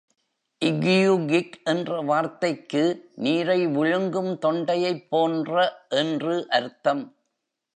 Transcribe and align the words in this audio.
‘lgiugig’ 0.61 1.49
என்ற 1.63 1.99
வார்த்தைக்கு 2.01 2.83
“நீரை 3.15 3.67
விழுங்கும் 3.67 4.31
தொண்டையைப் 4.37 5.05
போன்ற” 5.09 5.53
என்று 5.95 6.35
அர்த்தம். 6.49 7.03